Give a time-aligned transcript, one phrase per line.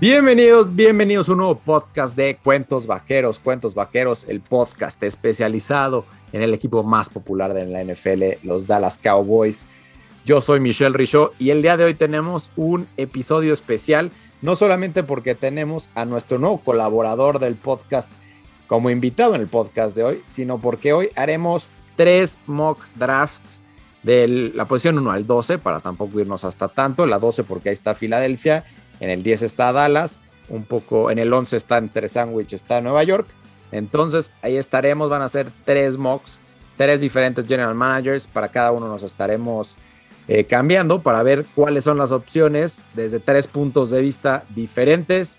[0.00, 3.40] Bienvenidos, bienvenidos a un nuevo podcast de Cuentos Vaqueros.
[3.40, 9.00] Cuentos Vaqueros, el podcast especializado en el equipo más popular de la NFL, los Dallas
[9.02, 9.66] Cowboys.
[10.24, 15.02] Yo soy Michelle Richaud y el día de hoy tenemos un episodio especial, no solamente
[15.02, 18.08] porque tenemos a nuestro nuevo colaborador del podcast
[18.68, 23.58] como invitado en el podcast de hoy, sino porque hoy haremos tres mock drafts
[24.04, 27.72] de la posición 1 al 12, para tampoco irnos hasta tanto, la 12 porque ahí
[27.72, 28.64] está Filadelfia
[29.00, 33.02] en el 10 está Dallas, un poco en el 11 está entre Sandwich, está Nueva
[33.04, 33.26] York.
[33.70, 36.38] Entonces ahí estaremos, van a ser tres mocks,
[36.76, 39.76] tres diferentes general managers, para cada uno nos estaremos
[40.26, 45.38] eh, cambiando para ver cuáles son las opciones desde tres puntos de vista diferentes.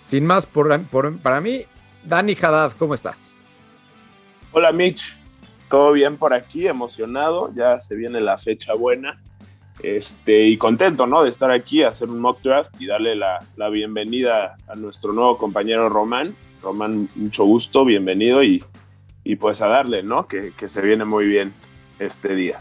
[0.00, 0.80] Sin más, por,
[1.18, 1.64] para mí,
[2.04, 3.34] Dani Haddad, ¿cómo estás?
[4.52, 5.16] Hola Mitch,
[5.68, 9.20] todo bien por aquí, emocionado, ya se viene la fecha buena.
[9.82, 11.22] Este, y contento, ¿no?
[11.22, 15.88] De estar aquí, hacer un mock draft y darle la, bienvenida a nuestro nuevo compañero
[15.88, 16.34] Román.
[16.62, 18.64] Román, mucho gusto, bienvenido y,
[19.22, 20.26] y pues a darle, ¿no?
[20.26, 21.52] Que, se viene muy bien
[21.98, 22.60] este día.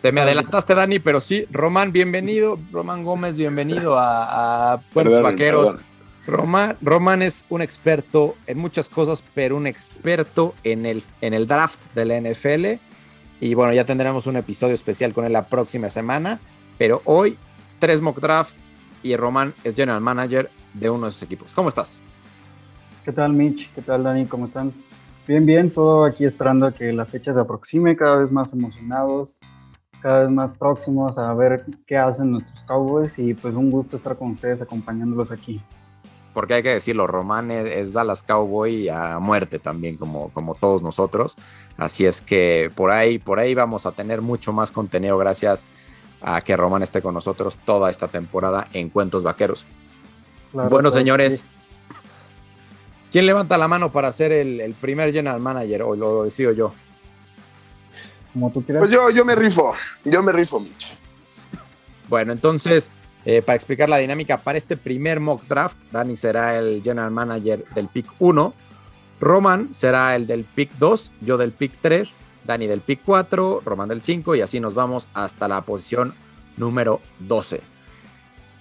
[0.00, 2.58] Te me adelantaste, Dani, pero sí, Román, bienvenido.
[2.72, 5.84] Román Gómez, bienvenido a, a Vaqueros.
[6.26, 11.46] Román, Román, es un experto en muchas cosas, pero un experto en el, en el
[11.46, 12.80] draft de la NFL
[13.42, 16.38] y bueno, ya tendremos un episodio especial con él la próxima semana.
[16.78, 17.36] Pero hoy,
[17.80, 18.70] tres mock drafts
[19.02, 21.52] y Román es general manager de uno de sus equipos.
[21.52, 21.98] ¿Cómo estás?
[23.04, 23.74] ¿Qué tal, Mitch?
[23.74, 24.26] ¿Qué tal, Dani?
[24.26, 24.72] ¿Cómo están?
[25.26, 29.36] Bien, bien, todo aquí esperando a que la fecha se aproxime, cada vez más emocionados,
[30.00, 34.16] cada vez más próximos a ver qué hacen nuestros Cowboys y pues un gusto estar
[34.16, 35.60] con ustedes acompañándolos aquí
[36.32, 41.36] porque hay que decirlo, Román es, Dallas Cowboy a muerte también, como, como todos nosotros.
[41.76, 45.66] Así es que por ahí, por ahí vamos a tener mucho más contenido gracias
[46.22, 49.66] a que Román esté con nosotros toda esta temporada en Cuentos Vaqueros.
[50.52, 51.44] bueno, señores,
[53.10, 55.82] ¿quién levanta la mano para ser el, primer general manager?
[55.82, 56.72] O lo, decido yo.
[58.32, 58.80] Como tú quieras.
[58.80, 60.94] Pues yo, yo me rifo, yo me rifo, Mitch.
[62.08, 62.90] Bueno, entonces
[63.24, 67.64] eh, para explicar la dinámica, para este primer mock draft, Dani será el general manager
[67.74, 68.54] del pick 1,
[69.20, 73.88] Roman será el del pick 2, yo del pick 3, Dani del pick 4, Roman
[73.88, 76.14] del 5 y así nos vamos hasta la posición
[76.56, 77.60] número 12.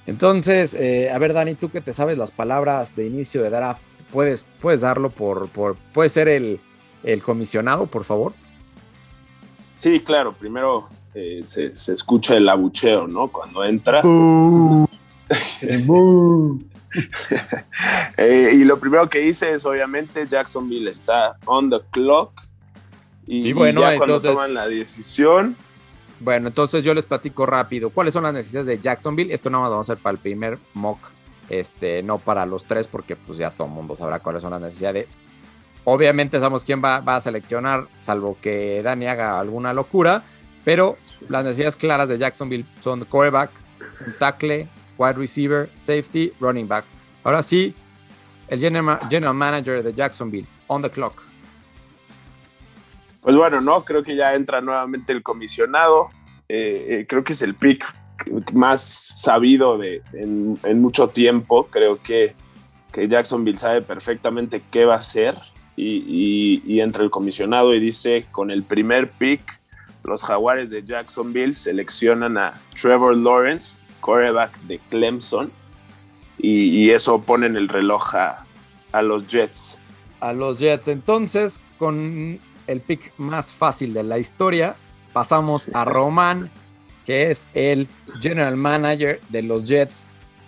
[0.06, 3.84] Entonces, eh, a ver Dani, tú que te sabes las palabras de inicio de draft,
[4.12, 6.60] ¿puedes, puedes darlo por, por puede ser el,
[7.04, 8.34] el comisionado, por favor?
[9.80, 13.28] Sí, claro, primero eh, se, escucha el abucheo, ¿no?
[13.30, 14.02] Cuando entra.
[18.18, 22.42] Eh, y lo primero que dice es, obviamente, Jacksonville está on the clock.
[23.26, 25.56] Y, bueno, ya cuando toman la decisión.
[26.20, 27.92] Bueno, entonces yo les platico rápido.
[27.92, 29.34] ¿Cuáles son las necesidades de Jacksonville?
[29.34, 31.00] Esto no vamos a hacer para el primer mock,
[31.50, 34.62] este, no para los tres, porque pues ya todo el mundo sabrá cuáles son las
[34.62, 35.18] necesidades.
[35.86, 40.24] Obviamente sabemos quién va, va a seleccionar, salvo que Dani haga alguna locura.
[40.64, 40.96] Pero
[41.30, 43.52] las necesidades claras de Jacksonville son quarterback,
[44.20, 44.68] tackle,
[44.98, 46.86] wide receiver, safety, running back.
[47.24, 47.74] Ahora sí,
[48.48, 51.24] el general, manager de Jacksonville, on the clock.
[53.22, 56.10] Pues bueno, no, creo que ya entra nuevamente el comisionado.
[56.50, 57.86] Eh, eh, creo que es el pick
[58.54, 61.68] más sabido de, en, mucho tiempo.
[61.68, 62.36] Creo que,
[62.92, 65.36] que, Jacksonville sabe perfectamente qué va a hacer
[65.76, 69.61] y, y entra el comisionado y dice, con el primer pick
[70.04, 75.52] los Jaguares de Jacksonville seleccionan a Trevor Lawrence, quarterback de Clemson,
[76.44, 78.46] y, eso ponen el reloj a,
[79.04, 79.78] los Jets.
[80.22, 80.88] A los Jets.
[80.88, 84.76] Entonces, con el pick más fácil de la historia,
[85.14, 86.50] pasamos a Roman,
[87.06, 87.88] que es el
[88.22, 90.08] general manager de los Jets.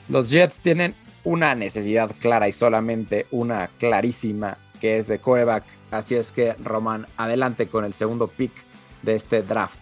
[0.09, 5.63] Los Jets tienen una necesidad clara y solamente una clarísima, que es de quarterback.
[5.91, 8.51] Así es que, Roman, adelante con el segundo pick
[9.03, 9.79] de este draft.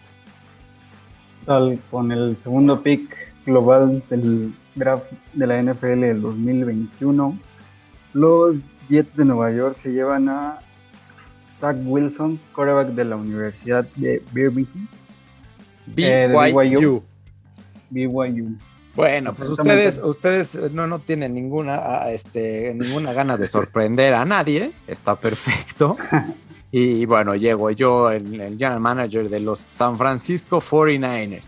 [1.90, 3.16] con el segundo pick
[3.46, 7.38] global del draft de la NFL del 2021,
[8.12, 10.58] los Jets de Nueva York se llevan a
[11.50, 14.88] Zach Wilson, quarterback de la Universidad de Birmingham.
[15.86, 17.02] BYU.
[17.90, 18.56] BYU.
[18.94, 24.72] Bueno, pues ustedes, ustedes no, no tienen ninguna, este, ninguna gana de sorprender a nadie.
[24.86, 25.96] Está perfecto.
[26.72, 31.46] Y bueno, llego yo, el, el general manager de los San Francisco 49ers,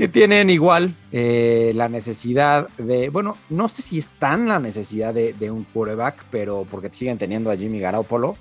[0.00, 5.12] que tienen igual eh, la necesidad de, bueno, no sé si es tan la necesidad
[5.12, 8.36] de, un quarterback, pero porque siguen teniendo a Jimmy Garoppolo,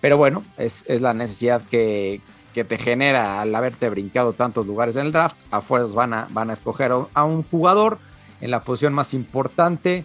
[0.00, 2.20] pero bueno, es, la necesidad que,
[2.52, 6.52] te genera al haberte brincado tantos lugares en el draft, afuera van a, van a
[6.52, 7.98] escoger a un jugador
[8.40, 10.04] en la posición más importante.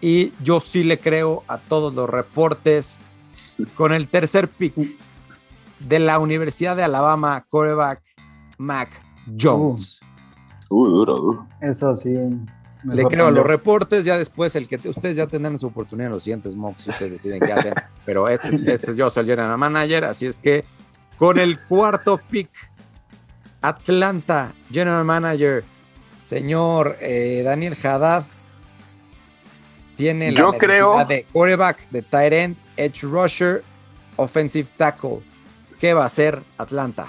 [0.00, 3.00] Y yo sí le creo a todos los reportes.
[3.76, 4.74] Con el tercer pick
[5.78, 8.02] de la Universidad de Alabama, quarterback
[8.58, 8.90] Mac
[9.38, 10.00] Jones.
[10.70, 11.48] Uh, duro, duro.
[11.60, 12.16] Eso sí.
[12.84, 16.14] Le creo a los reportes, ya después el que ustedes ya tendrán su oportunidad en
[16.14, 17.74] los siguientes mocks si ustedes deciden qué hacen,
[18.06, 20.64] pero este, este yo soy el general manager, así es que
[21.16, 22.50] con el cuarto pick,
[23.60, 25.62] Atlanta general manager,
[26.24, 28.24] señor eh, Daniel Haddad,
[29.96, 31.04] tiene la yo creo...
[31.04, 33.62] de quarterback, de tight end, edge rusher,
[34.16, 35.20] offensive tackle.
[35.78, 37.08] ¿Qué va a hacer Atlanta?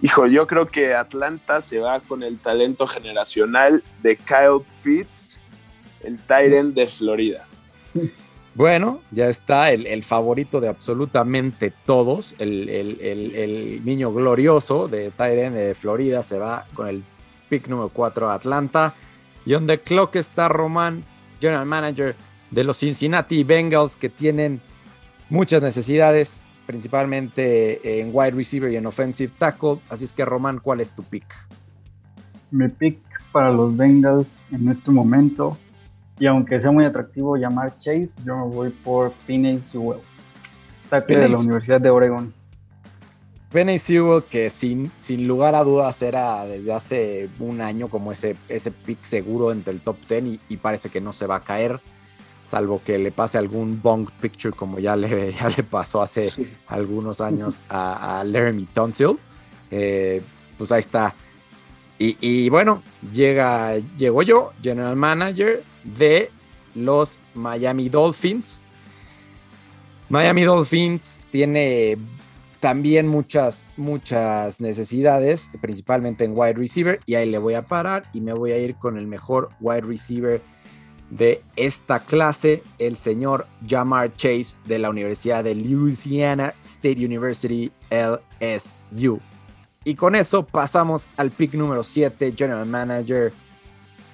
[0.00, 5.36] Hijo, yo creo que Atlanta se va con el talento generacional de Kyle Pitts,
[6.02, 7.46] el Tyrant de Florida.
[8.54, 16.22] Bueno, ya está el, favorito de absolutamente todos, el, niño glorioso de Tyrant de Florida
[16.22, 17.02] se va con el
[17.48, 18.94] pick número 4 a Atlanta.
[19.46, 21.02] Y donde clock está Román,
[21.40, 22.14] general manager
[22.52, 24.60] de los Cincinnati Bengals, que tienen
[25.28, 29.80] muchas necesidades principalmente en wide receiver y en offensive tackle.
[29.88, 31.24] Así es que, Román, ¿cuál es tu pick?
[32.50, 32.98] Mi pick
[33.32, 35.56] para los Bengals en este momento,
[36.18, 40.00] y aunque sea muy atractivo llamar Chase, yo me voy por Penny Sewell,
[40.90, 42.34] tackle de la Universidad de Oregon.
[43.50, 48.36] Penny Sewell, que sin, sin lugar a dudas era desde hace un año como ese,
[48.48, 51.80] ese pick seguro entre el top 10 y parece que no se va a caer
[52.42, 56.30] salvo que le pase algún bong picture como ya le, ya le pasó hace
[56.66, 59.18] algunos años a, a Laramie Tonsil.
[59.70, 60.22] Eh,
[60.58, 61.14] pues ahí está.
[61.98, 66.30] Y, bueno, llega, llegó yo, general manager de
[66.74, 68.60] los Miami Dolphins.
[70.08, 71.96] Miami Dolphins tiene
[72.58, 78.20] también muchas, muchas necesidades, principalmente en wide receiver, y ahí le voy a parar y
[78.20, 80.42] me voy a ir con el mejor wide receiver
[81.12, 89.20] de esta clase, el señor Jamar Chase de la Universidad de Louisiana State University, LSU.
[89.84, 93.32] Y con eso pasamos al pick número 7, General Manager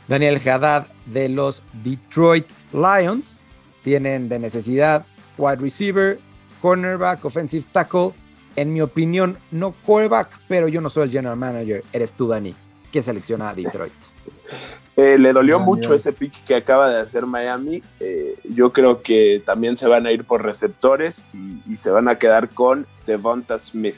[0.09, 3.41] Daniel Haddad de los Detroit Lions.
[3.85, 5.07] Tienen de necesidad
[5.37, 6.19] wide receiver,
[6.61, 8.13] cornerback, offensive tackle.
[8.57, 11.85] En mi opinión, no quarterback, pero yo no soy el general manager.
[11.93, 12.57] Eres tú, Dani,
[12.91, 13.93] que selecciona a Detroit.
[14.99, 17.81] Eh, le dolió mucho ese pick que acaba de hacer Miami.
[18.01, 22.17] Eh, yo creo que también se van a ir por receptores y, se van a
[22.17, 23.95] quedar con Devonta Smith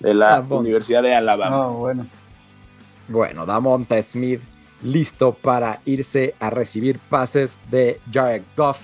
[0.00, 1.66] de la ah, Universidad de Alabama.
[1.66, 2.06] Ah, bueno.
[3.06, 4.40] Bueno, Devonta Smith
[4.82, 8.80] listo para irse a recibir pases de Jared Goff.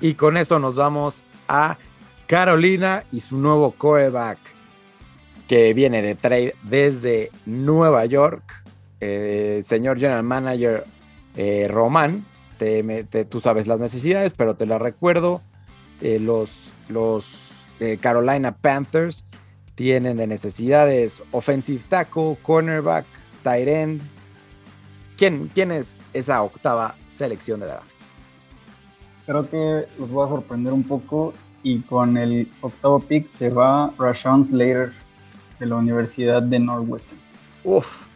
[0.00, 1.76] Y con eso nos vamos a
[2.26, 4.38] Carolina y su nuevo coreback
[5.46, 8.64] que viene de trade desde Nueva York
[9.00, 10.84] eh, señor General Manager
[11.36, 12.24] eh, Román,
[12.58, 15.42] te, tú sabes las necesidades, pero te las recuerdo.
[16.00, 17.66] Eh, los los
[18.00, 19.24] Carolina Panthers
[19.76, 23.06] tienen de necesidades offensive tackle, cornerback,
[23.44, 24.02] tight end.
[25.16, 27.90] ¿Quién, ¿Quién es esa octava selección de draft?
[29.26, 33.92] Creo que los voy a sorprender un poco y con el octavo pick se va
[33.98, 34.92] Rashawn Slater
[35.60, 37.20] de la Universidad de Northwestern.
[37.62, 38.07] Uf,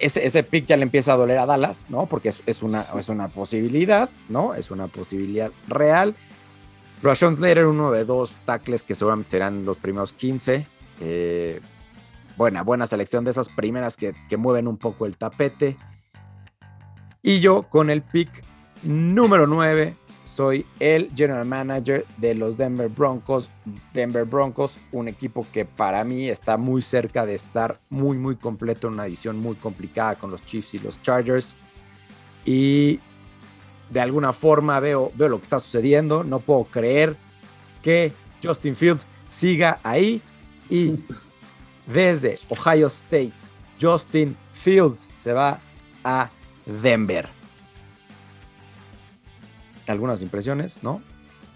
[0.00, 2.06] ese, pick ya le empieza a doler a Dallas, ¿no?
[2.06, 4.54] Porque es, una, es una posibilidad, ¿no?
[4.54, 6.14] Es una posibilidad real.
[7.02, 10.66] Rashon Slater, uno de dos tackles que seguramente serán los primeros 15.
[11.00, 11.60] Eh,
[12.36, 15.76] buena, buena selección de esas primeras que, que mueven un poco el tapete.
[17.22, 18.44] Y yo con el pick
[18.82, 23.50] número 9 soy el general manager de los Denver Broncos.
[23.92, 28.88] Denver Broncos, un equipo que para mí está muy cerca de estar muy, muy completo
[28.88, 31.54] en una edición muy complicada con los Chiefs y los Chargers.
[32.44, 33.00] Y
[33.90, 36.24] de alguna forma veo, veo lo que está sucediendo.
[36.24, 37.16] No puedo creer
[37.82, 38.12] que
[38.42, 40.22] Justin Fields siga ahí.
[40.70, 40.98] Y
[41.86, 43.32] desde Ohio State,
[43.80, 45.60] Justin Fields se va
[46.02, 46.30] a
[46.64, 47.43] Denver
[49.92, 51.00] algunas impresiones, ¿no?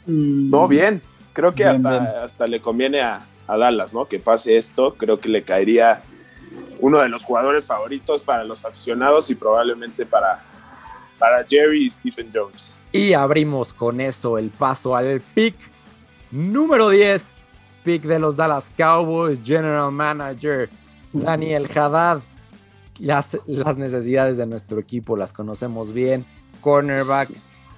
[0.06, 0.50] Mm.
[0.50, 1.02] No, bien.
[1.32, 4.06] Creo que hasta, hasta le conviene a, Dallas, ¿no?
[4.06, 4.94] Que pase esto.
[4.94, 6.02] Creo que le caería
[6.80, 10.42] uno de los jugadores favoritos para los aficionados y probablemente para,
[11.18, 12.76] para Jerry y Stephen Jones.
[12.92, 15.54] Y abrimos con eso el paso al pick
[16.30, 17.44] número 10.
[17.84, 20.68] Pick de los Dallas Cowboys, General Manager
[21.12, 22.20] Daniel Haddad.
[22.98, 26.26] Las, las necesidades de nuestro equipo las conocemos bien.
[26.60, 27.30] Cornerback,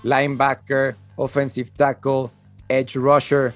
[0.02, 2.30] linebacker, offensive tackle,
[2.68, 3.54] edge rusher.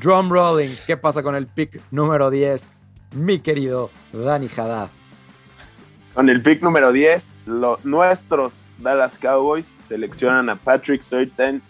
[0.00, 2.68] Drum rolling, ¿qué pasa con el pick número 10?
[3.12, 4.88] Mi querido Dani Haddad.
[6.14, 7.38] Con el pick número 10,
[7.84, 11.60] nuestros Dallas Cowboys seleccionan a Patrick Surtain,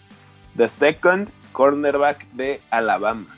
[0.55, 3.35] the second cornerback de Alabama.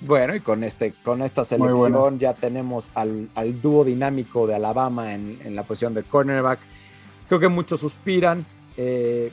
[0.00, 5.56] Bueno, y con, este, con esta selección ya tenemos al, dúo dinámico de Alabama en,
[5.56, 6.60] la posición de cornerback.
[7.28, 8.44] Creo que muchos suspiran.
[8.76, 9.32] Eh,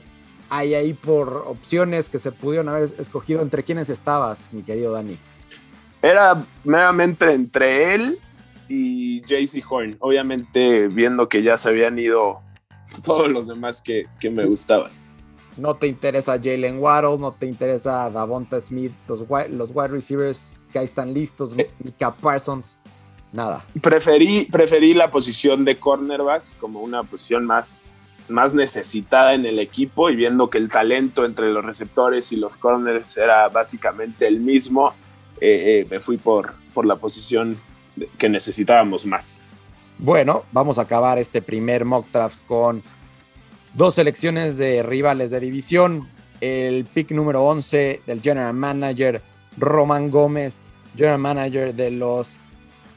[0.50, 3.42] hay ahí por opciones que se pudieron haber escogido.
[3.42, 5.18] ¿Entre quiénes estabas, mi querido Dani?
[6.02, 8.18] Era meramente entre él
[8.68, 9.96] y JC Horn.
[10.00, 12.40] Obviamente, viendo que ya se habían ido
[13.04, 14.90] todos los demás que, que me gustaban.
[15.56, 20.52] No te interesa Jalen Waddle, no te interesa Davonta Smith, los wide, los wide receivers
[20.72, 21.70] que ahí están listos, eh.
[21.78, 22.76] Mika Parsons,
[23.32, 23.64] nada.
[23.80, 27.82] Preferí, preferí la posición de cornerback como una posición más,
[28.28, 32.56] más necesitada en el equipo y viendo que el talento entre los receptores y los
[32.56, 34.94] corners era básicamente el mismo,
[35.40, 37.58] eh, eh, me fui por, por la posición
[38.18, 39.42] que necesitábamos más.
[39.98, 42.82] Bueno, vamos a acabar este primer mock draft con
[43.74, 46.08] dos selecciones de rivales de división.
[46.40, 49.22] El pick número 11 del general manager
[49.56, 50.62] Roman Gómez,
[50.96, 52.38] general manager de los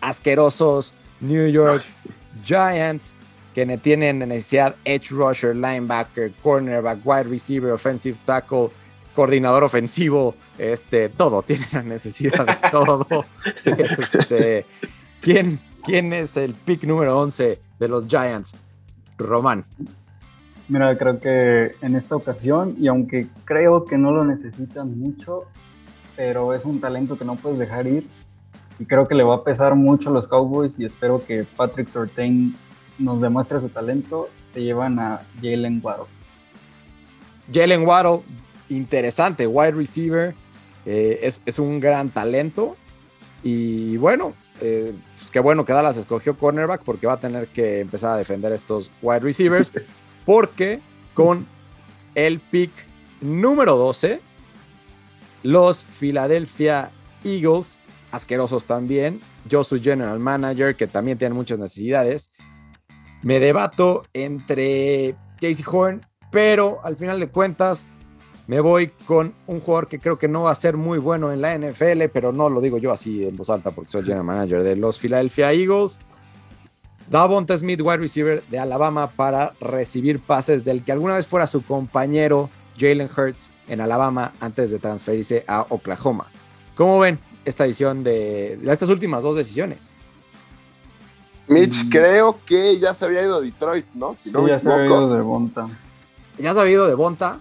[0.01, 1.83] asquerosos New York
[2.43, 3.13] Giants,
[3.65, 8.69] que tienen necesidad edge rusher, linebacker, cornerback, wide receiver, offensive tackle,
[9.15, 13.07] coordinador ofensivo, este, todo, tienen la necesidad de todo.
[13.65, 14.63] Este,
[15.21, 18.53] ¿quién, ¿Quién es el pick número 11 de los Giants?
[19.17, 19.65] Román.
[20.67, 25.45] Mira, creo que en esta ocasión, y aunque creo que no lo necesitan mucho,
[26.15, 28.07] pero es un talento que no puedes dejar ir.
[28.77, 31.89] Y creo que le va a pesar mucho a los Cowboys y espero que Patrick
[31.89, 32.55] Sortain
[32.99, 34.29] nos demuestre su talento.
[34.53, 36.05] Se llevan a Jalen Waddle.
[37.53, 38.21] Jalen Waddle,
[38.69, 40.35] interesante, wide receiver,
[40.85, 42.75] eh, es, un gran talento.
[43.43, 47.79] Y bueno, eh, pues qué bueno que Dallas escogió cornerback porque va a tener que
[47.81, 49.71] empezar a defender estos wide receivers.
[50.25, 50.81] Porque
[51.13, 51.47] con
[52.15, 52.71] el pick
[53.21, 54.19] número 12,
[55.43, 56.91] los Philadelphia
[57.23, 57.79] Eagles,
[58.11, 59.21] asquerosos también.
[59.47, 62.29] Yo soy general manager, que también tiene muchas necesidades.
[63.27, 67.85] Me debato entre Casey Horn, pero al final de cuentas
[68.47, 71.41] me voy con un jugador que creo que no va a ser muy bueno en
[71.41, 74.63] la NFL, pero no lo digo yo así en voz alta porque soy general manager
[74.63, 75.99] de los Philadelphia Eagles.
[77.09, 81.65] Davonta Smith, wide receiver de Alabama, para recibir pases del que alguna vez fuera su
[81.65, 86.27] compañero Jalen Hurts en Alabama antes de transferirse a Oklahoma.
[86.75, 89.96] ¿Cómo ven esta edición de, estas últimas dos decisiones?
[91.47, 91.89] Mitch, mm.
[91.89, 94.13] creo que ya se había ido a Detroit, ¿no?
[94.13, 95.67] sí, ya se había ido de Bonta.
[96.37, 97.39] ¿Ya se había ido de Bonta?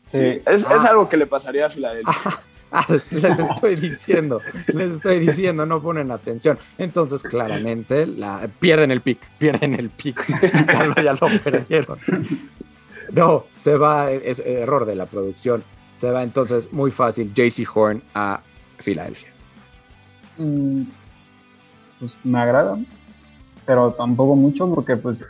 [0.00, 0.86] Sí, Es, ah.
[0.88, 2.14] algo que le pasaría a Filadelfia.
[2.72, 4.40] Ah, les estoy diciendo,
[4.74, 6.58] les estoy diciendo, no ponen atención.
[6.76, 10.20] Entonces, claramente, la, pierden el pick, pierden el pick.
[11.02, 11.98] ya, lo, perdieron.
[13.12, 15.62] No, se va, es error de la producción.
[15.96, 18.40] Se va entonces muy fácil JC Horn a
[18.78, 19.28] Filadelfia.
[20.36, 20.82] Mm,
[22.00, 22.78] pues me agrada,
[23.66, 25.24] pero tampoco mucho porque pues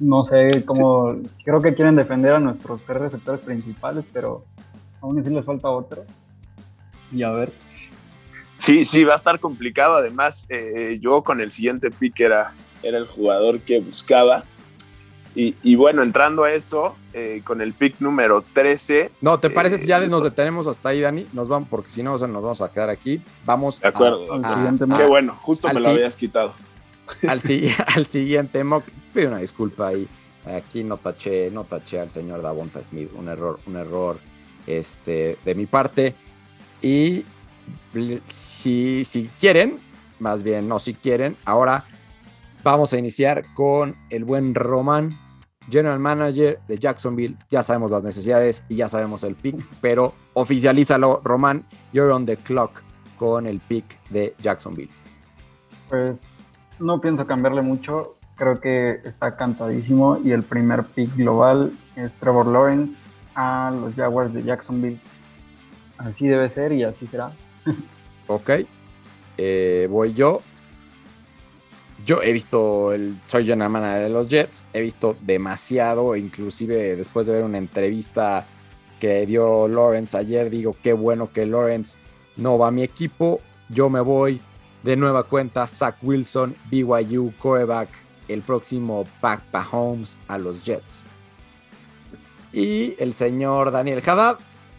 [0.00, 4.44] no sé cómo, creo que quieren defender a nuestros tres receptores principales, pero
[5.00, 6.04] aún así les falta otro.
[7.12, 7.52] Y a ver.
[8.58, 9.94] Sí, sí, va a estar complicado.
[9.94, 12.50] Además, eh, yo con el siguiente pick era,
[12.82, 14.44] era el jugador que buscaba.
[15.38, 19.10] Y, bueno, entrando a eso, eh, con el pick número 13.
[19.20, 21.26] No, ¿te parece si ya eh, nos detenemos hasta ahí, Dani?
[21.34, 23.20] Nos vamos, porque si no, nos vamos a quedar aquí.
[23.44, 23.78] Vamos.
[23.78, 24.32] De acuerdo.
[24.32, 26.54] al siguiente Qué bueno, justo me lo habías quitado.
[27.28, 27.40] Al,
[27.94, 30.08] al siguiente mock, pido una disculpa ahí.
[30.44, 33.10] Aquí no taché, no taché al señor Davonta Smith.
[33.14, 34.18] Un error, un error
[34.66, 36.14] este, de mi parte.
[36.80, 37.24] Y
[38.26, 39.80] si, si quieren,
[40.18, 41.84] más bien no si quieren, ahora
[42.62, 45.18] vamos a iniciar con el buen Román,
[45.68, 47.36] General Manager de Jacksonville.
[47.50, 51.66] Ya sabemos las necesidades y ya sabemos el pick, pero oficialízalo, Román.
[51.92, 52.82] You're on the clock
[53.18, 54.90] con el pick de Jacksonville.
[55.88, 56.35] Pues
[56.78, 58.16] no pienso cambiarle mucho.
[58.36, 62.96] Creo que está cantadísimo y el primer pick global es Trevor Lawrence
[63.34, 65.00] a los Jaguars de Jacksonville
[65.98, 67.32] Así debe ser y así será.
[68.26, 68.50] ok.
[69.38, 70.42] Eh, voy yo.
[72.04, 74.64] Yo he visto el Soy General de los Jets.
[74.72, 78.46] He visto demasiado, inclusive después de ver una entrevista
[79.00, 81.98] que dio Lawrence ayer, digo, qué bueno que Lawrence
[82.36, 83.40] no va a mi equipo.
[83.68, 84.40] Yo me voy
[84.82, 85.66] de nueva cuenta.
[85.66, 87.88] Zach Wilson, BYU, coreback,
[88.28, 91.06] el próximo Pack Holmes a los Jets.
[92.52, 94.38] Y el señor Daniel Haddad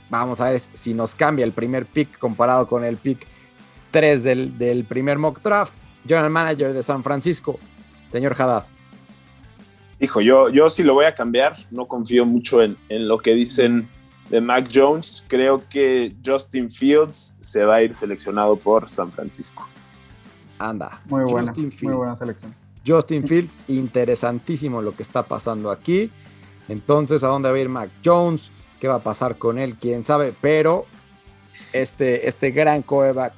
[0.09, 3.27] Vamos a ver si nos cambia el primer pick comparado con el pick
[3.91, 5.73] 3 del, primer mock draft.
[6.07, 7.59] General Manager de San Francisco.
[8.07, 8.65] Señor Haddad.
[9.99, 11.55] Hijo, yo, yo sí lo voy a cambiar.
[11.71, 13.89] No confío mucho en, en lo que dicen
[14.29, 15.23] de Mac Jones.
[15.27, 19.67] Creo que Justin Fields se va a ir seleccionado por San Francisco.
[20.59, 21.01] Anda.
[21.05, 22.53] Muy buena, muy buena selección.
[22.85, 26.09] Justin Fields, interesantísimo lo que está pasando aquí.
[26.67, 28.51] Entonces, ¿a dónde va a ir Mac Jones?
[28.79, 29.75] ¿Qué va a pasar con él?
[29.75, 30.33] ¿Quién sabe?
[30.39, 30.85] Pero
[31.73, 33.33] este, este gran coreback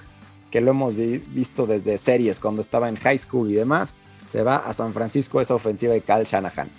[0.51, 3.95] que lo hemos visto desde series cuando estaba en high school y demás,
[4.25, 6.69] se va a San Francisco, esa ofensiva de Kyle Shanahan.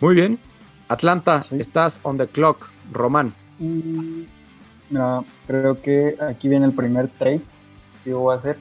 [0.00, 0.38] Muy bien.
[0.88, 2.68] Atlanta, estás on the clock.
[2.92, 3.34] Román.
[3.58, 4.22] Mm,
[4.90, 7.42] no, creo que aquí viene el primer trade
[8.04, 8.56] que voy a hacer.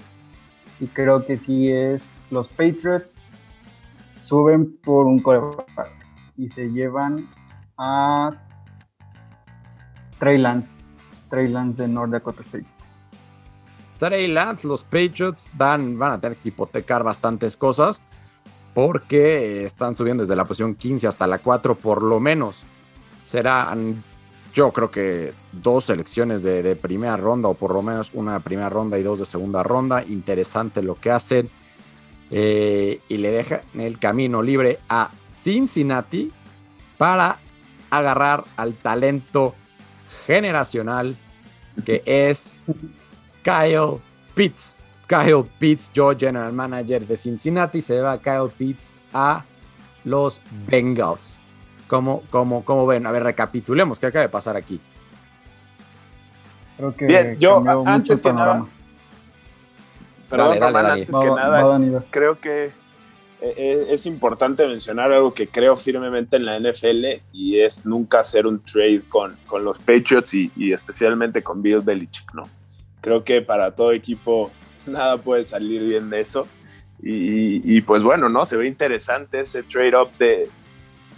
[0.79, 3.37] Y creo que sí es los Patriots
[4.19, 5.91] suben por un coreback
[6.37, 7.29] y se llevan
[7.77, 8.31] a
[10.19, 12.65] Trey Lance, Trey Lance de North Dakota State.
[13.99, 14.27] Trey
[14.63, 18.01] los Patriots van, van a tener que hipotecar bastantes cosas
[18.73, 22.63] porque están subiendo desde la posición 15 hasta la 4 por lo menos.
[23.23, 24.03] Serán,
[24.57, 28.97] yo creo que dos selecciones de, primera ronda o por lo menos una primera ronda
[28.97, 30.03] y dos de segunda ronda.
[30.03, 31.47] Interesante lo que hacen.
[32.31, 36.31] Eh, y le dejan el camino libre a Cincinnati
[36.97, 37.37] para
[37.91, 39.53] agarrar al talento
[40.25, 41.15] generacional
[41.85, 42.55] que es
[43.43, 44.01] Kyle
[44.33, 44.79] Pitts.
[45.05, 49.45] Kyle Pitts, yo general manager de Cincinnati, se va Kyle Pitts a
[50.03, 51.37] los Bengals.
[51.87, 53.05] ¿Cómo, cómo, ven?
[53.05, 54.79] A ver, recapitulemos qué acaba de pasar aquí.
[56.77, 58.65] Creo que Bien, yo antes que nada,
[60.29, 62.73] perdón, antes que nada, creo que eh,
[63.41, 68.45] eh, es importante mencionar algo que creo firmemente en la NFL y es nunca hacer
[68.45, 72.43] un trade con, con los Patriots y, y especialmente con Bill Belichick, ¿no?
[73.07, 74.51] creo que para todo equipo
[74.85, 76.47] nada puede salir bien de eso.
[76.99, 78.43] Y, pues bueno, ¿no?
[78.43, 80.49] Se ve interesante ese trade-up de,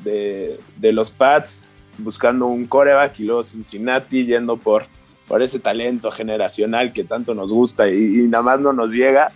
[0.04, 1.64] de, los Pats
[1.98, 4.86] buscando un coreback y luego Cincinnati yendo por,
[5.28, 9.32] por ese talento generacional que tanto nos gusta y, nada más no nos llega.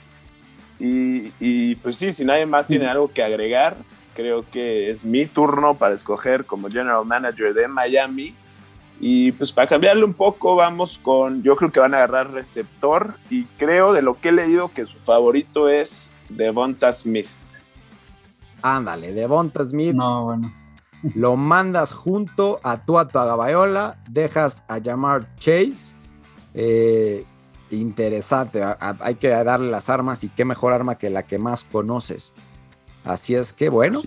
[0.79, 3.75] Y, y, pues sí, si nadie más tiene algo que agregar,
[4.13, 8.33] creo que es mi turno para escoger como general manager de Miami
[8.99, 13.15] y pues para cambiarle un poco, vamos con, yo creo que van a agarrar receptor
[13.29, 17.27] y creo de lo que he leído que su favorito es Devonta Smith.
[18.63, 19.93] Ándale, Devonta Smith.
[19.93, 20.51] No, bueno.
[21.15, 25.95] Lo mandas junto a tu Gabayola, dejas a llamar Chase.
[26.55, 27.25] Eh,
[27.69, 32.33] interesante, hay que darle las armas y qué mejor arma que la que más conoces.
[33.03, 33.99] Así es que bueno.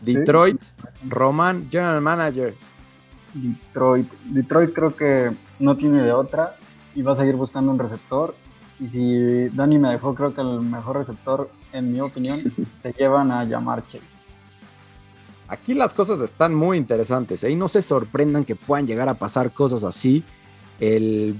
[0.00, 0.60] Detroit,
[1.08, 2.54] Roman, General Manager,
[3.34, 4.10] Detroit.
[4.24, 6.56] Detroit creo que no tiene de otra
[6.94, 8.34] y va a seguir buscando un receptor.
[8.80, 12.38] Y si Dani me dejó, creo que el mejor receptor, en mi opinión,
[12.82, 14.04] se llevan a llamar Chase.
[15.48, 17.44] Aquí las cosas están muy interesantes.
[17.44, 17.50] ¿eh?
[17.50, 20.24] Y no se sorprendan que puedan llegar a pasar cosas así
[20.80, 21.38] el,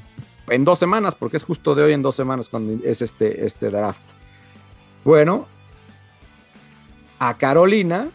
[0.48, 3.70] en dos semanas, porque es justo de hoy en dos semanas cuando es este, este
[3.70, 4.02] draft.
[5.04, 5.46] Bueno,
[7.18, 8.10] a Carolina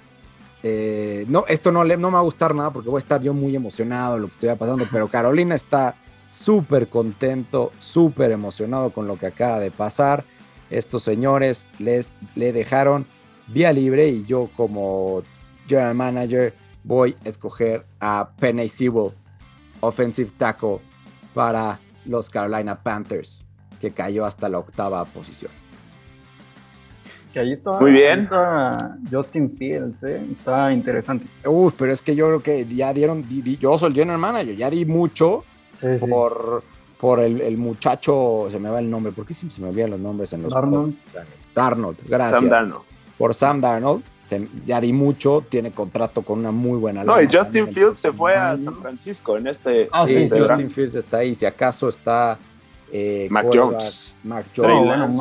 [0.62, 3.34] eh, no, esto no, no me va a gustar nada porque voy a estar yo
[3.34, 5.95] muy emocionado de lo que estoy pasando, pero Carolina está
[6.29, 10.25] súper contento, súper emocionado con lo que acaba de pasar.
[10.69, 13.05] Estos señores les le dejaron
[13.47, 15.23] vía libre y yo como
[15.67, 16.53] general manager
[16.84, 19.12] voy a escoger a Penny Sewell,
[19.82, 20.79] offensive tackle
[21.34, 23.39] para los Carolina Panthers,
[23.79, 25.51] que cayó hasta la octava posición.
[27.34, 28.27] Que ahí está, Muy bien.
[29.12, 30.19] Justin Fields, ¿eh?
[30.32, 31.27] está interesante.
[31.45, 33.23] Uf, pero es que yo creo que ya dieron,
[33.60, 35.43] yo soy el general manager, ya di mucho
[36.10, 36.63] por,
[36.99, 39.99] por el, muchacho, se me va el nombre, ¿por qué siempre se me olvidan los
[40.01, 40.97] nombres en los Darnold.
[41.55, 42.39] Darnold, gracias.
[42.41, 42.83] Sam Darnold.
[43.17, 44.03] Por Sam Darnold,
[44.65, 48.35] ya di mucho, tiene contrato con una muy buena No, y Justin Fields se fue
[48.35, 49.88] a San Francisco en este.
[49.93, 52.38] Ah, sí, este Justin Fields está ahí, si acaso está.
[52.91, 54.13] Eh, Mac Jones.
[54.23, 55.17] Mac Jones.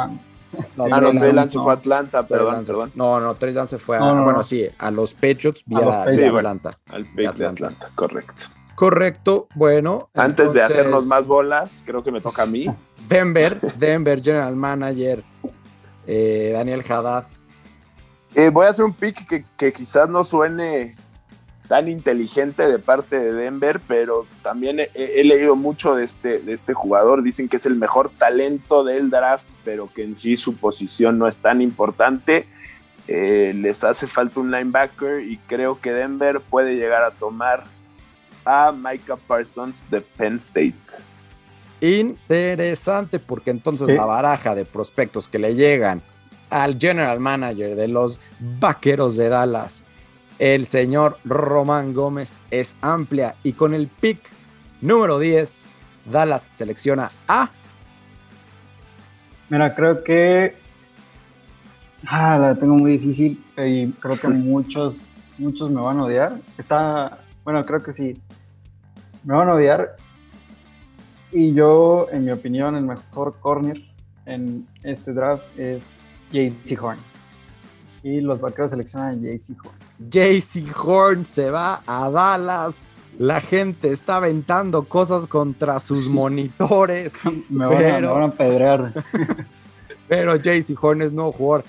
[0.77, 2.91] No, ah, no, Trey Lance fue a Atlanta, perdón, perdón.
[2.95, 6.71] No, no, Trey Lance fue a, bueno, sí, a los Patriots vía, los Atlanta.
[6.87, 8.47] al Patriots de Atlanta, correcto.
[8.79, 10.09] Correcto, bueno.
[10.15, 12.67] Antes de hacernos más bolas, creo que me toca a mí.
[13.09, 15.25] Denver, Denver General Manager,
[16.07, 17.27] eh, Daniel Haddad.
[18.37, 20.95] Eh, voy a hacer un pick que, que quizás no suene
[21.67, 26.73] tan inteligente de parte de Denver, pero también he, leído mucho de este, de este
[26.73, 27.25] jugador.
[27.25, 31.27] Dicen que es el mejor talento del draft, pero que en sí su posición no
[31.27, 32.47] es tan importante.
[33.09, 37.65] Eh, les hace falta un linebacker y creo que Denver puede llegar a tomar
[38.49, 40.75] a Micah Parsons de Penn State.
[41.83, 46.03] Interesante, porque entonces la baraja de prospectos que le llegan
[46.49, 49.85] al general manager de los Vaqueros de Dallas,
[50.39, 54.19] el señor Román Gómez, es amplia y con el pick
[54.81, 55.63] número 10,
[56.07, 57.51] Dallas selecciona a...
[59.51, 60.57] Mira, creo que...
[62.07, 66.41] Ah, la tengo muy difícil y creo que muchos, muchos me van a odiar.
[66.57, 68.17] Está, bueno, creo que sí.
[69.25, 69.97] Me van a odiar.
[71.31, 73.83] Y yo, en mi opinión, el mejor corner
[74.27, 75.85] en este draft es
[76.33, 76.99] JC Horn.
[78.03, 79.77] Y los vaqueros seleccionan a JC Horn.
[79.99, 82.77] JC Horn se va a Dallas.
[83.19, 87.15] La gente está aventando cosas contra sus monitores.
[87.49, 88.93] me, van a, me, van a, pedrear.
[90.09, 91.65] pero JC Horn es nuevo jugador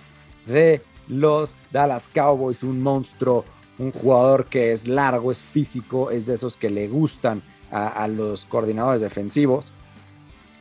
[0.45, 3.43] de los Dallas Cowboys, un monstruo,
[3.79, 8.07] un jugador que es largo, es físico, es de esos que le gustan a, a
[8.07, 9.71] los coordinadores defensivos.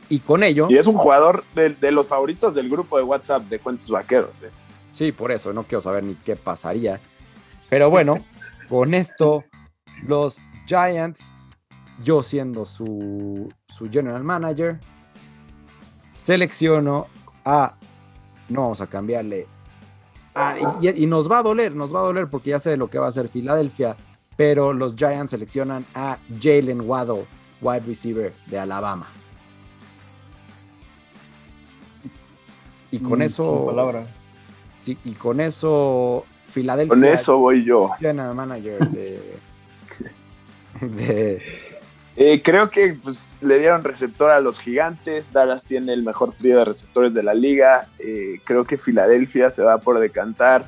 [0.07, 0.67] Y con ello.
[0.69, 4.41] Y es un jugador de, de, los favoritos del grupo de WhatsApp de Cuentos Vaqueros.
[4.41, 4.49] ¿eh?
[4.93, 6.99] Sí, por eso no quiero saber ni qué pasaría.
[7.69, 8.25] Pero bueno,
[8.69, 9.43] con esto,
[10.07, 11.31] los Giants,
[12.01, 14.79] yo siendo su, su general manager,
[16.13, 17.07] selecciono
[17.45, 17.75] a.
[18.47, 19.45] No vamos a cambiarle.
[20.39, 22.89] A, y, y, nos va a doler, nos va a doler porque ya sé lo
[22.89, 23.97] que va a hacer Filadelfia.
[24.37, 27.25] Pero los Giants seleccionan a Jalen Waddle,
[27.61, 29.07] wide receiver de Alabama.
[32.91, 33.65] Y con mm, eso.
[33.65, 34.07] palabras.
[34.77, 36.95] Sí, y con eso, Filadelfia.
[36.95, 37.89] Con eso voy yo.
[37.99, 39.19] General manager de.
[40.81, 41.41] de
[42.21, 45.31] eh, creo que pues, le dieron receptor a los gigantes.
[45.31, 47.87] Dallas tiene el mejor trío de receptores de la liga.
[47.97, 50.67] Eh, creo que Filadelfia se va por decantar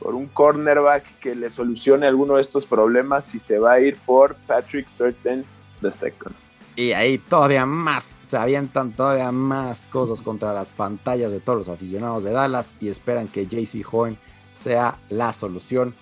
[0.00, 3.96] por un cornerback que le solucione alguno de estos problemas y se va a ir
[4.04, 5.44] por Patrick Certain
[5.88, 6.34] second.
[6.74, 11.68] Y ahí todavía más, se avientan todavía más cosas contra las pantallas de todos los
[11.68, 14.18] aficionados de Dallas y esperan que JC Horn
[14.52, 15.94] sea la solución.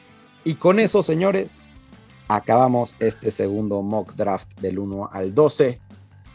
[0.42, 1.60] Y con eso, señores,
[2.28, 5.80] acabamos este segundo mock draft del 1 al 12.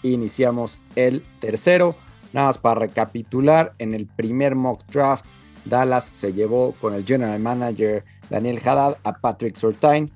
[0.03, 1.95] Iniciamos el tercero.
[2.33, 5.25] Nada más para recapitular, en el primer mock draft,
[5.65, 10.11] Dallas se llevó con el general manager Daniel Haddad a Patrick Surtain.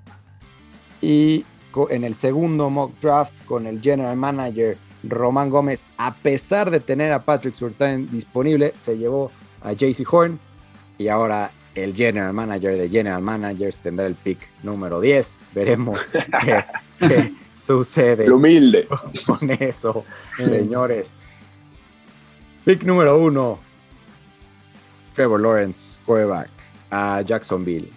[1.02, 1.46] Y
[1.90, 7.12] en el segundo mock draft con el general manager Román Gómez, a pesar de tener
[7.12, 10.40] a Patrick Surtain disponible, se llevó a JC Horn
[10.98, 15.42] y ahora el general manager de general managers tendrá el pick número 10.
[15.54, 16.00] Veremos
[16.42, 16.66] qué,
[17.00, 18.26] qué, sucede.
[18.26, 18.88] El humilde.
[19.26, 21.16] Con eso, señores.
[22.64, 23.60] Pick número 1.
[25.14, 26.50] Trevor Lawrence, quarterback,
[26.92, 27.92] a Jacksonville.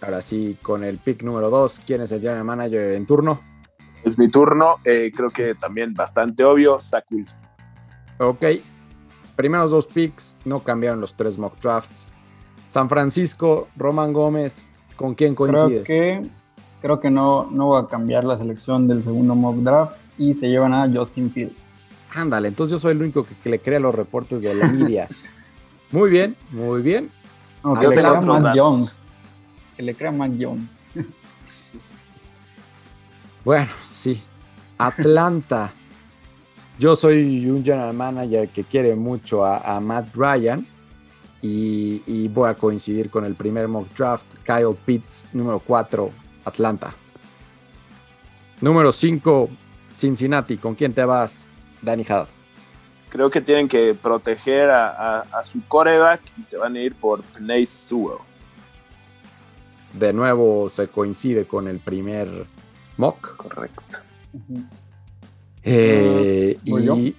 [0.00, 3.40] Ahora sí, con el pick número 2, ¿quién es el general manager en turno?
[4.02, 7.38] Es mi turno, eh, creo que también bastante obvio, Zach Wilson.
[8.18, 8.44] Ok,
[9.36, 12.08] primeros dos picks, no cambiaron los tres mock drafts.
[12.72, 15.84] San Francisco, Roman Gómez, ¿con quién coincides?
[15.84, 16.30] Creo que,
[16.80, 20.48] creo que no, no va a cambiar la selección del segundo mock draft y se
[20.48, 21.54] llevan a Justin Fields.
[22.14, 25.06] Ándale, entonces yo soy el único que, que le crea los reportes de la media.
[25.90, 27.10] muy bien, muy bien.
[27.62, 29.02] No, que le crea Matt Jones.
[29.76, 30.70] Que le crea Matt Jones.
[33.44, 34.22] Bueno, sí.
[34.78, 35.74] Atlanta.
[36.78, 40.66] Yo soy un general manager que quiere mucho a, a Matt Ryan
[41.42, 44.24] y, y, voy a coincidir con el primer mock draft.
[44.44, 46.10] Kyle Pitts, número 4,
[46.44, 46.94] Atlanta.
[48.60, 49.50] Número 5,
[49.94, 50.56] Cincinnati.
[50.56, 51.46] ¿Con quién te vas,
[51.82, 52.28] Danny Haddad?
[53.08, 56.94] Creo que tienen que proteger a, a, a su coreback y se van a ir
[56.94, 58.18] por Penay Sewell.
[59.92, 62.46] De nuevo se coincide con el primer
[62.96, 63.36] mock.
[63.36, 63.96] Correcto.
[64.32, 64.66] Uh -huh.
[65.64, 67.16] Eh, uh, y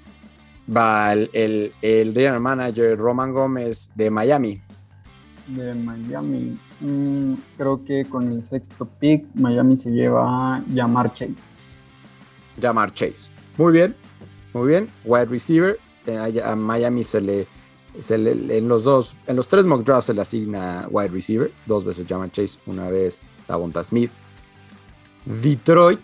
[0.67, 4.61] va el, el, el, general manager Roman Gómez de Miami.
[5.47, 6.57] De Miami.
[6.79, 11.61] Mm, creo que con el sexto pick, Miami se lleva a Jamar Chase.
[12.61, 13.29] Jamar Chase.
[13.57, 13.95] Muy bien,
[14.53, 14.89] muy bien.
[15.05, 15.79] Wide receiver.
[16.05, 17.47] Eh, a Miami se le,
[18.01, 21.51] se le, en los dos, en los tres mock drafts se le asigna wide receiver.
[21.65, 24.11] Dos veces Jamar Chase, una vez Davonta Smith.
[25.25, 26.01] Detroit.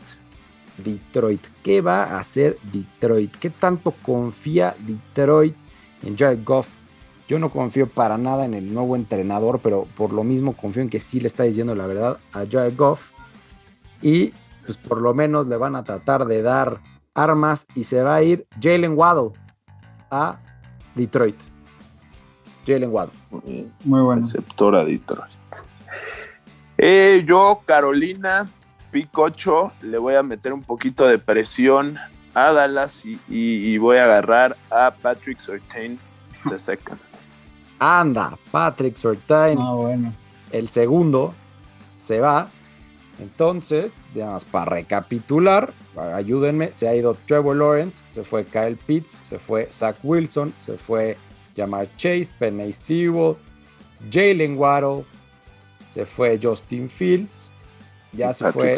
[0.84, 1.42] Detroit.
[1.63, 3.36] ¿Qué va a hacer Detroit?
[3.38, 5.56] ¿Qué tanto confía Detroit
[6.04, 6.70] en Jared Goff?
[7.28, 10.89] Yo no confío para nada en el nuevo entrenador, pero por lo mismo confío en
[10.89, 13.12] que sí le está diciendo la verdad a Jared Goff.
[14.02, 14.34] Y
[14.65, 16.82] pues por lo menos le van a tratar de dar
[17.13, 19.32] armas y se va a ir Jalen Waddle
[20.10, 20.39] a
[20.96, 21.36] Detroit.
[22.65, 23.13] Jalen Waddle.
[23.84, 24.22] Muy bueno.
[24.22, 25.30] Receptor a Detroit.
[26.78, 28.48] Eh, yo, Carolina,
[28.91, 31.97] 8, le voy a meter un poquito de presión
[32.34, 35.99] a Dallas y, y, y voy a agarrar a Patrick Surtain
[36.49, 36.99] the second.
[37.80, 39.58] anda, Patrick Surtain.
[39.60, 40.13] Ah, bueno.
[40.52, 41.34] El segundo
[41.97, 42.49] se va.
[43.19, 45.73] Entonces, más para recapitular,
[46.13, 50.78] ayúdenme, se ha ido Trevor Lawrence, se fue Kyle Pitts, se fue Zach Wilson, se
[50.78, 51.17] fue
[51.56, 53.36] Jamar Chase, Penny Sewell,
[54.10, 55.04] Jalen Waddle,
[55.91, 57.48] se fue Justin Fields,
[58.13, 58.76] ya se fue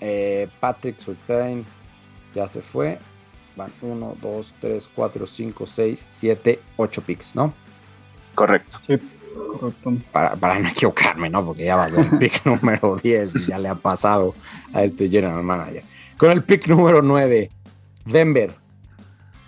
[0.00, 1.64] eh, Patrick Surtain,
[2.34, 2.98] ya se fue.
[3.56, 7.54] Van 1, 2, 3, 4, 5, 6, 7, 8 picks, ¿no?
[8.34, 8.78] Correcto.
[8.86, 8.98] Sí,
[9.34, 9.94] correcto.
[10.12, 11.44] Para, para, no equivocarme, ¿no?
[11.44, 14.34] Porque ya va a ser el pick número 10 y ya le ha pasado
[14.74, 15.82] a este general manager.
[16.18, 17.50] Con el pick número 9,
[18.04, 18.52] Denver.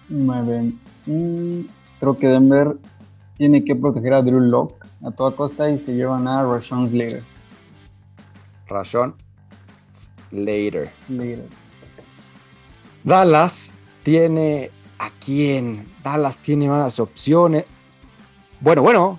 [0.08, 0.72] 9.
[1.04, 1.60] Mm,
[2.00, 2.76] creo que Denver
[3.36, 7.22] tiene que proteger a Drew Locke a toda costa y se llevan a Rashawn Slater.
[8.68, 9.14] Rashawn
[10.30, 10.90] Slater.
[13.02, 13.70] Dallas
[14.02, 15.86] tiene a quién?
[16.02, 17.64] Dallas tiene malas opciones.
[18.60, 19.18] Bueno, bueno.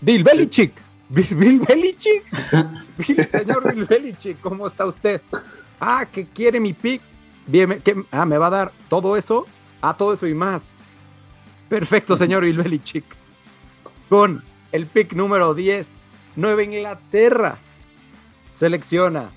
[0.00, 0.72] Bill Belichick.
[1.08, 2.22] Bill, Belichick.
[3.30, 5.20] señor Bill Belichick, ¿cómo está usted?
[5.78, 7.02] Ah, que quiere mi pick.
[7.46, 9.46] Bien, ah, me va a dar todo eso.
[9.80, 10.74] Ah, todo eso y más.
[11.68, 13.04] Perfecto, señor Bill Belichick.
[14.08, 15.96] Con el pick número 10,
[16.36, 17.58] Nueva Inglaterra
[18.52, 19.30] selecciona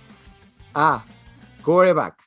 [0.74, 1.04] a
[1.64, 2.26] quarterback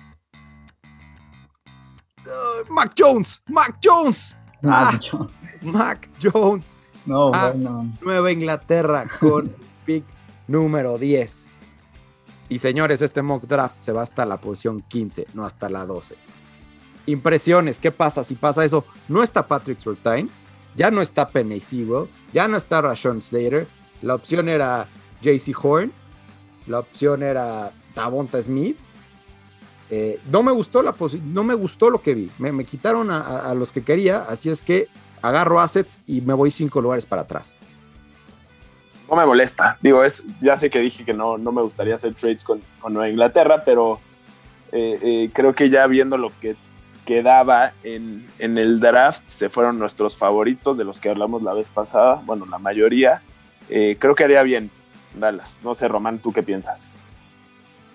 [2.69, 4.37] Mac Jones, Mac Jones.
[4.63, 5.33] Mac, ah, Jones.
[5.63, 6.77] Mac Jones.
[7.07, 7.91] No, bueno.
[8.01, 9.55] Nueva Inglaterra con
[9.87, 10.05] pick
[10.47, 11.47] número 10.
[12.51, 16.17] Y señores, este mock draft se va hasta la posición 15, no hasta la 12.
[17.07, 18.85] Impresiones, ¿qué pasa si pasa eso?
[19.09, 20.31] No está Patrick Surtain,
[20.75, 23.67] ya no está Penny Sewell, ya no está Rashawn Slater.
[24.03, 24.87] La opción era
[25.23, 25.93] JC Horn,
[26.69, 28.77] la opción era Davonta Smith,
[29.91, 32.31] eh, no me gustó la no me gustó lo que vi.
[32.39, 34.89] Me, quitaron a, los que quería, así es que
[35.23, 37.55] agarro assets y me voy cinco lugares para atrás.
[39.11, 39.79] No me molesta.
[39.81, 43.09] Digo, es, ya sé que dije que no, no me gustaría hacer trades con, Nueva
[43.09, 43.99] Inglaterra, pero
[44.73, 46.57] eh, eh, creo que ya viendo lo que
[47.07, 51.71] quedaba en, en, el draft, se fueron nuestros favoritos de los que hablamos la vez
[51.71, 53.23] pasada, bueno, la mayoría.
[53.67, 54.71] creo que haría bien
[55.15, 55.61] Dallas.
[55.63, 56.91] No sé, Román, ¿tú qué piensas?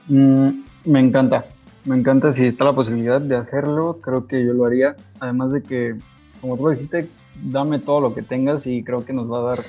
[0.07, 1.45] Mm, me encanta.
[1.85, 4.95] Me encanta si está la posibilidad de hacerlo, creo que yo lo haría.
[5.19, 5.95] Además de que,
[6.39, 7.09] como tú dijiste,
[7.41, 9.59] dame todo lo que tengas y creo que nos va a dar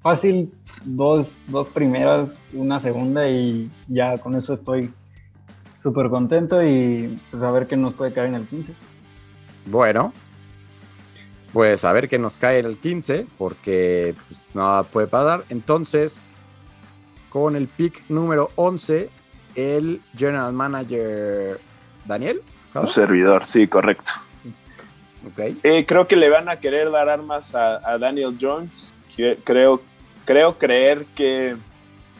[0.00, 0.52] fácil
[0.84, 4.92] dos, dos primeras, una segunda y ya con eso estoy
[5.82, 8.72] súper contento y pues a ver qué nos puede caer en el 15.
[9.66, 10.12] Bueno,
[11.52, 15.44] pues a ver qué nos cae en el 15 porque pues, nada puede pasar.
[15.48, 16.22] Entonces,
[17.36, 19.10] con el pick número 11
[19.56, 21.60] el general manager
[22.06, 22.40] Daniel.
[22.74, 24.12] Un servidor, sí, correcto.
[25.32, 25.60] Okay.
[25.62, 28.94] Eh, creo que le van a querer dar armas a, Daniel Jones.
[29.44, 29.82] Creo,
[30.24, 31.56] creo creer que,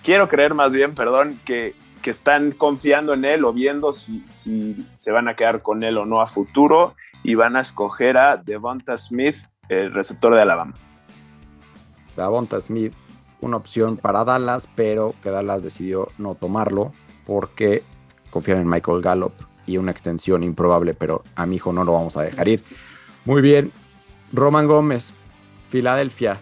[0.04, 4.86] quiero creer más bien, perdón, que, que están confiando en él o viendo si, si,
[4.96, 8.36] se van a quedar con él o no a futuro y van a escoger a
[8.36, 9.36] Devonta Smith,
[9.70, 10.74] el receptor de Alabama.
[12.14, 12.92] Devonta Smith,
[13.40, 16.92] una opción para Dallas, pero que Dallas decidió no tomarlo
[17.26, 17.82] porque
[18.30, 19.32] confían en Michael Gallup
[19.66, 22.64] y una extensión improbable, pero a mi hijo no lo vamos a dejar ir.
[23.24, 23.72] Muy bien,
[24.32, 25.12] Roman Gómez,
[25.68, 26.38] Filadelfia.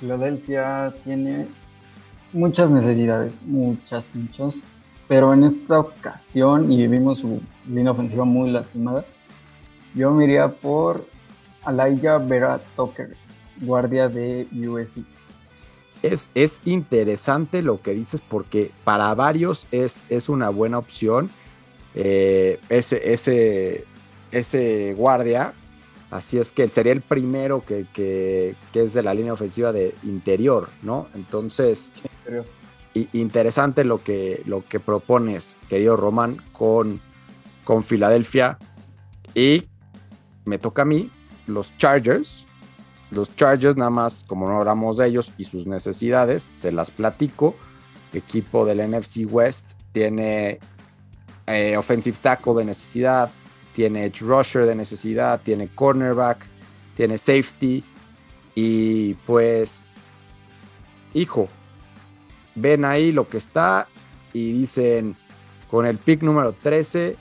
[0.00, 1.46] Filadelfia tiene
[2.32, 4.70] muchas necesidades, muchas, muchas,
[5.08, 9.04] pero en esta ocasión, y vimos su línea ofensiva muy lastimada,
[9.94, 11.04] yo me iría por
[11.64, 13.16] Alaya Vera Tucker,
[13.60, 15.04] guardia de USC
[16.02, 21.30] es, interesante lo que dices porque para varios es, es una buena opción
[21.94, 23.84] eh, ese, ese,
[24.30, 25.52] ese guardia.
[26.10, 30.68] Así es que sería el primero que, que, es de la línea ofensiva de interior,
[30.82, 31.06] ¿no?
[31.14, 31.92] Entonces,
[33.12, 37.00] interesante lo que, lo que propones, querido Román, con,
[37.62, 38.58] con Filadelfia.
[39.36, 39.68] Y
[40.44, 41.10] me toca a mí,
[41.46, 42.44] los Chargers,
[43.10, 47.54] los Chargers, nada más, como no hablamos de ellos y sus necesidades, se las platico.
[48.12, 50.58] equipo del NFC West tiene
[51.46, 53.30] eh, offensive tackle de necesidad,
[53.74, 56.46] tiene edge rusher de necesidad, tiene cornerback,
[56.96, 57.84] tiene safety.
[58.54, 59.82] Y pues,
[61.14, 61.48] hijo,
[62.54, 63.88] ven ahí lo que está
[64.32, 65.16] y dicen
[65.70, 67.16] con el pick número 13,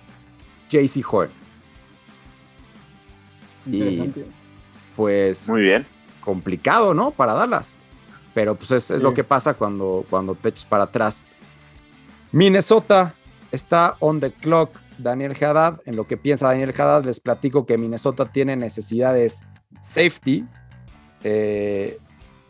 [0.70, 1.32] JC Horn.
[3.66, 4.12] Y
[5.00, 5.48] pues...
[5.48, 5.88] Muy bien.
[6.20, 7.12] Complicado, ¿no?
[7.12, 7.78] Para Dallas.
[8.34, 11.22] Pero pues es, lo que pasa cuando, cuando te echas para atrás.
[12.34, 13.14] Minnesota
[13.50, 14.78] está on the clock.
[14.98, 19.40] Daniel Haddad, en lo que piensa Daniel Haddad, les platico que Minnesota tiene necesidades
[19.82, 20.46] safety,
[21.24, 21.98] eh,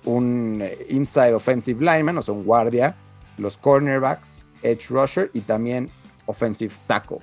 [0.05, 2.95] un inside offensive lineman, o sea, un guardia,
[3.37, 5.91] los cornerbacks, edge rusher y también
[6.25, 7.19] offensive tackle.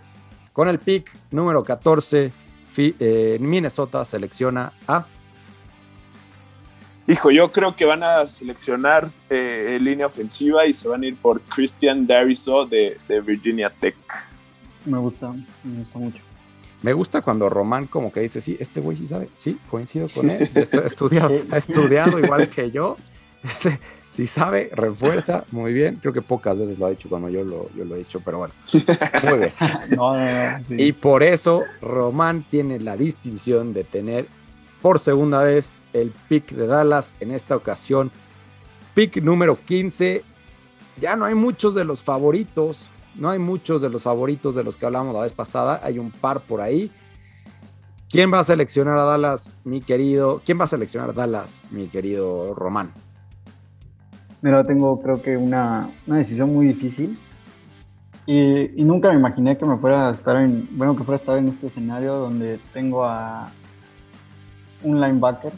[0.53, 2.31] Con el pick número 14,
[2.77, 5.05] eh, Minnesota selecciona a
[7.09, 11.17] Hijo, yo creo que van a seleccionar eh, línea ofensiva y se van a ir
[11.17, 13.97] por Christian Dariso de, Virginia Tech.
[14.85, 16.23] Me gusta, me gusta mucho.
[16.83, 20.31] Me gusta cuando Román como que dice, sí, este güey sí sabe, sí, coincido con
[20.31, 22.97] él, ha estudiado, ha estudiado igual que yo,
[24.11, 27.71] si sabe, refuerza, muy bien, creo que pocas veces lo ha dicho cuando yo lo,
[27.75, 28.55] yo lo he dicho, pero bueno,
[29.25, 30.65] muy bien.
[30.81, 34.27] Y por eso Román tiene la distinción de tener
[34.87, 38.13] por segunda vez el pick de Dallas en esta ocasión.
[38.95, 40.23] Pick número 15.
[41.01, 42.87] Ya no hay muchos de los favoritos.
[43.17, 45.81] No hay muchos de los favoritos de los que hablamos la vez pasada.
[45.83, 46.93] Hay un par por ahí.
[48.09, 50.41] ¿Quién va a seleccionar a Dallas, mi querido?
[50.47, 52.93] ¿Quién va a seleccionar a Dallas, mi querido Román?
[54.41, 57.19] Mira, tengo creo que una, decisión muy difícil.
[58.25, 61.23] Y, y, nunca me imaginé que me fuera a estar en, bueno, que fuera a
[61.23, 63.51] estar en este escenario donde tengo a
[64.83, 65.53] un linebacker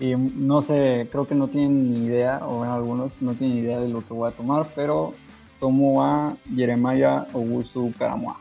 [0.00, 3.78] y no sé, creo que no tienen ni idea, o bueno, algunos no tienen idea
[3.80, 5.14] de lo que voy a tomar, pero
[5.60, 8.38] tomo a Jeremiah Owusu Karamoa.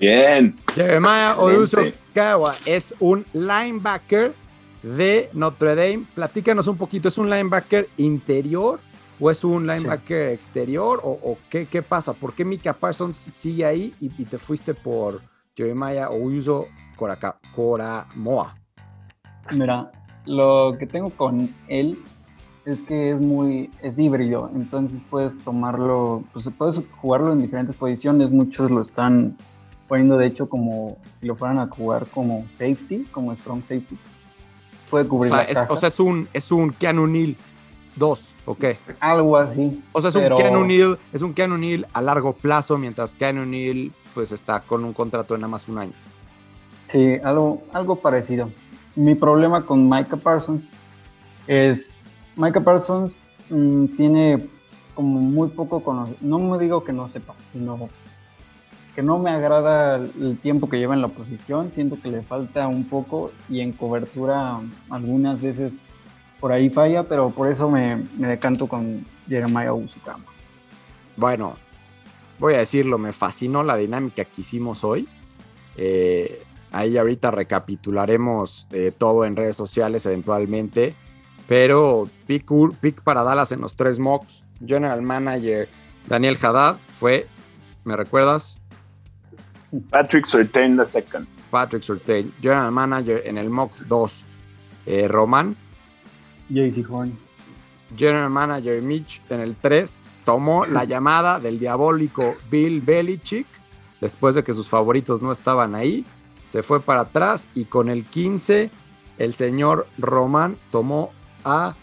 [0.00, 0.58] Bien.
[0.74, 4.34] Jeremiah Owusu Karamoa es un linebacker
[4.82, 6.04] de Notre Dame.
[6.16, 8.80] Platícanos un poquito, ¿es un linebacker interior
[9.20, 11.00] o es un linebacker exterior?
[11.04, 12.12] ¿O, qué, qué, pasa?
[12.12, 15.22] ¿Por qué Mika Parsons sigue ahí y, te fuiste por
[15.56, 16.66] Jeremiah Owusu
[16.98, 18.56] Karamoa?
[19.52, 19.90] Mira,
[20.26, 21.98] lo que tengo con él
[22.64, 28.30] es que es muy, es híbrido, entonces puedes tomarlo, pues puedes jugarlo en diferentes posiciones,
[28.30, 29.36] muchos lo están
[29.86, 33.96] poniendo de hecho como si lo fueran a jugar como safety, como strong safety.
[34.90, 37.36] Puede cubrir o sea, la es, o sea, es un, es un Keanu Neal
[37.96, 38.64] 2, ¿ok?
[39.00, 39.82] Algo así.
[39.92, 43.46] O sea, es un Keanu Neal, es un Keanu Neal a largo plazo, mientras Keanu
[43.46, 45.92] Neal pues está con un contrato de nada más un año.
[46.84, 48.50] Sí, algo, algo parecido
[48.98, 50.64] mi problema con Micah Parsons
[51.46, 54.48] es, Micah Parsons mm, tiene
[54.94, 57.88] como muy poco conocimiento, no me digo que no sepa, sino
[58.96, 62.66] que no me agrada el tiempo que lleva en la posición, siento que le falta
[62.66, 64.58] un poco y en cobertura
[64.90, 65.86] algunas veces
[66.40, 68.96] por ahí falla, pero por eso me, decanto con
[69.28, 70.24] Jeremiah Usukama.
[71.16, 71.54] Bueno,
[72.40, 75.08] voy a decirlo, me fascinó la dinámica que hicimos hoy.
[75.76, 80.94] Eh, Ahí ahorita recapitularemos eh, todo en redes sociales eventualmente.
[81.46, 82.50] Pero pick,
[82.80, 84.44] pick para Dallas en los tres mocks.
[84.66, 85.68] General Manager
[86.08, 87.26] Daniel Haddad fue,
[87.84, 88.58] ¿me recuerdas?
[89.90, 91.26] Patrick Surtain the second.
[91.50, 92.32] Patrick Surtain.
[92.40, 94.24] General Manager en el mock 2.
[94.86, 95.54] Eh, Roman.
[96.48, 97.18] JC Horn.
[97.94, 99.98] General Manager Mitch en el 3.
[100.24, 103.46] Tomó la llamada del diabólico Bill Belichick
[104.00, 106.06] después de que sus favoritos no estaban ahí
[106.48, 108.70] se fue para atrás y con el 15
[109.18, 111.10] el señor Román tomó
[111.44, 111.74] a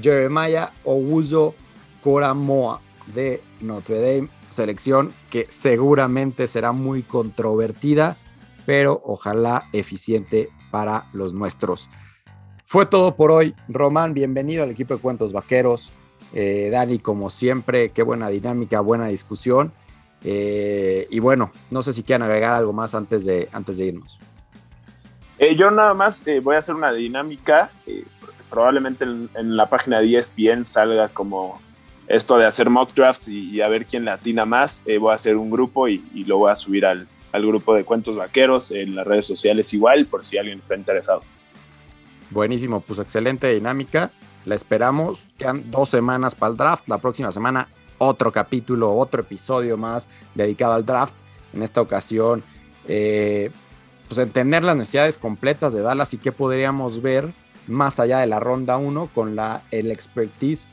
[0.00, 1.54] Jeremiah Owuzo
[2.02, 2.80] Coramoa
[3.14, 8.16] de Notre Dame, selección que seguramente será muy controvertida,
[8.66, 11.88] pero ojalá eficiente para los nuestros.
[12.64, 13.54] Fue todo por hoy.
[13.68, 15.90] Román, bienvenido al equipo de Cuentos Vaqueros.
[16.34, 19.72] Eh, Dani, como siempre, qué buena dinámica, buena discusión.
[20.24, 24.18] Eh, y bueno, no sé si quieren agregar algo más antes de, antes de irnos.
[25.38, 27.70] Eh, yo nada más eh, voy a hacer una dinámica.
[28.50, 31.60] probablemente en, la página de ESPN salga como
[32.08, 34.82] esto de hacer mock drafts y, a ver quién le atina más.
[34.98, 38.16] voy a hacer un grupo y, lo voy a subir al, al, grupo de cuentos
[38.16, 41.22] vaqueros en las redes sociales igual, por si alguien está interesado.
[42.30, 44.10] Buenísimo, pues excelente dinámica.
[44.44, 45.24] La esperamos.
[45.36, 46.88] Quedan dos semanas para el draft.
[46.88, 47.68] La próxima semana
[47.98, 51.14] otro capítulo, otro episodio más dedicado al draft.
[51.52, 52.42] En esta ocasión,
[52.86, 53.50] eh,
[54.08, 57.32] pues entender las necesidades completas de Dallas y qué podríamos ver
[57.66, 60.66] más allá de la ronda 1 con la, el expertise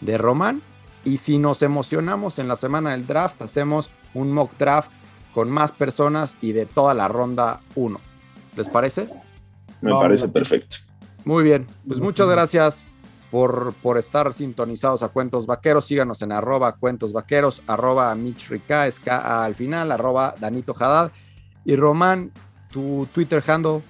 [0.00, 0.62] de Román.
[1.04, 4.90] Y si nos emocionamos en la semana del draft, hacemos un mock draft
[5.32, 8.00] con más personas y de toda la ronda 1.
[8.56, 9.08] ¿Les parece?
[9.80, 10.76] Me parece perfecto.
[11.24, 12.86] Muy bien, pues muchas gracias
[13.30, 15.84] por, por estar sintonizados a Cuentos Vaqueros.
[15.84, 21.12] Síganos en arroba Cuentos Vaqueros, arroba Mitch Rica, es al final, arroba Danito Haddad.
[21.64, 22.32] Y Román,
[22.70, 23.82] tu Twitter handle,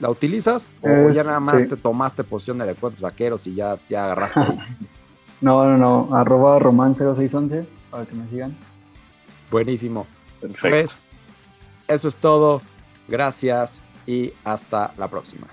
[0.00, 0.70] ¿la utilizas?
[0.80, 4.58] ¿O ya nada más te tomaste posición de Cuentos Vaqueros y ya, ya agarraste ahí?
[5.40, 8.56] no, no, no, arroba Román0611 para que me sigan.
[9.50, 10.06] Buenísimo.
[10.40, 10.68] Perfecto.
[10.68, 11.06] Pues
[11.88, 12.62] eso es todo.
[13.08, 15.46] Gracias y hasta la próxima.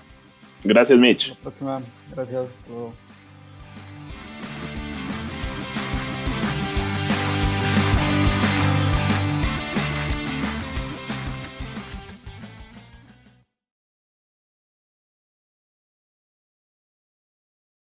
[0.64, 1.30] Gracias, Mitch.
[1.30, 1.82] Hasta la próxima.
[2.14, 2.48] Gracias.